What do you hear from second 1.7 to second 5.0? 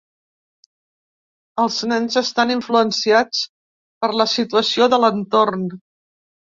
nens estan influenciats per la situació